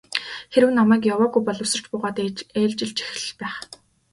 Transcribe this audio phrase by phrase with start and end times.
[0.53, 2.17] Хэрэв намайг яваагүй бол үсэрч буугаад
[2.61, 3.57] ээлжилчих л байх.